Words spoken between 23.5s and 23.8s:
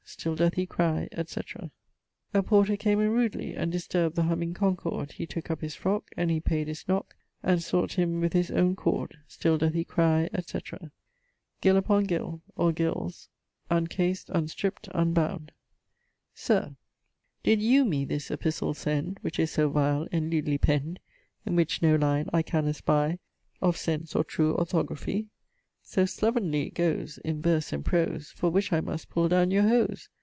Of